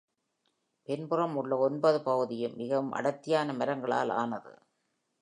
பின்புறம் 0.87 1.35
உள்ள 1.35 1.57
ஒன்பது 1.57 2.01
பகுதியும் 2.01 2.55
மிகவும் 2.55 2.91
அடர்த்தியான 2.91 3.53
மரங்களால் 3.53 4.09
ஆனது. 4.09 4.53